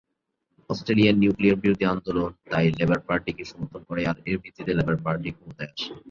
অস্ট্রেলিয়ার 0.69 1.15
নিউক্লিয়ার 1.21 1.61
বিরোধী 1.63 1.85
আন্দোলন 1.93 2.31
তাই 2.51 2.67
লেবার 2.77 2.99
পার্টিকে 3.07 3.43
সমর্থন 3.51 3.81
করে 3.89 4.01
আর 4.09 4.17
এর 4.29 4.37
ভিত্তিতে 4.43 4.71
লেবার 4.77 4.97
পার্টি 5.05 5.29
ক্ষমতায় 5.35 5.71
আসে। 5.73 5.91